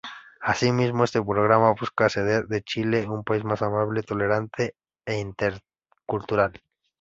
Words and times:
Asimismo, 0.41 1.03
este 1.03 1.21
programa 1.21 1.73
busca 1.79 2.07
hacer 2.07 2.47
de 2.47 2.63
Chile 2.63 3.07
un 3.07 3.23
país 3.23 3.43
más 3.43 3.61
amable, 3.61 4.01
tolerante 4.01 4.73
e 5.05 5.19
intercultural. 5.19 6.59